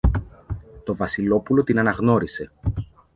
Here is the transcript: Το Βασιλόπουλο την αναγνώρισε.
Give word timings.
Το 0.83 0.95
Βασιλόπουλο 0.95 1.63
την 1.63 1.79
αναγνώρισε. 1.79 2.51